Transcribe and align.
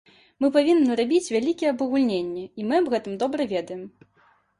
Мы 0.43 0.47
павінны 0.53 0.95
рабіць 0.99 1.31
вялікія 1.35 1.73
абагульненні, 1.75 2.45
і 2.63 2.65
мы 2.71 2.79
аб 2.81 2.89
гэтым 2.95 3.13
добра 3.25 3.47
ведаем. 3.53 3.83